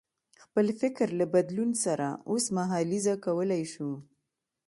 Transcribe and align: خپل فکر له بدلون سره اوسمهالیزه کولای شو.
خپل 0.43 0.65
فکر 0.81 1.07
له 1.19 1.25
بدلون 1.33 1.69
سره 1.85 2.07
اوسمهالیزه 2.31 3.13
کولای 3.25 3.63
شو. 3.73 3.89